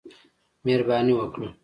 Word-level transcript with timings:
مهرباني 0.65 1.13
وکړه! 1.15 1.47